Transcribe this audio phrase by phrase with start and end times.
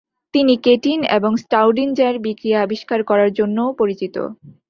[0.33, 4.15] তিনি কেটিন এবং স্টাউডিঞ্জার বিক্রিয়া আবিষ্কার করার জন্যও পরিচিত।